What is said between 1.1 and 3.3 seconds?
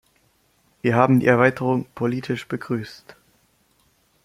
die Erweiterung politisch begrüßt.